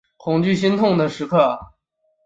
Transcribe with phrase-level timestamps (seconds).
[0.17, 1.59] 恐惧心痛的时刻